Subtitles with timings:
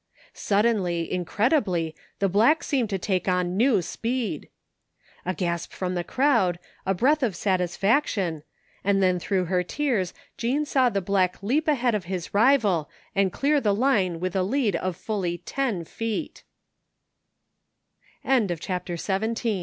[0.33, 4.49] Suddenly, incredibly, the black seemed to take on new speed!
[5.27, 8.41] A gasp from the crowd, a breath of satisfaction,
[8.83, 13.31] and then through her tears Jean saw the black leap ahead of his rival and
[13.31, 15.85] clear the line with a lead of fully ten